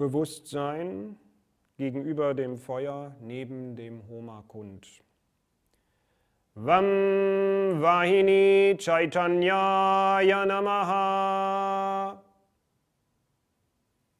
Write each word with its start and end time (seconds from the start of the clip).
Bewusstsein 0.00 1.16
gegenüber 1.76 2.32
dem 2.32 2.56
Feuer 2.56 3.14
neben 3.20 3.76
dem 3.76 4.00
Homakund. 4.08 4.86
Vam 6.54 7.82
Vahini 7.82 8.78
Chaitanyaya 8.78 10.46
Namaha 10.46 11.99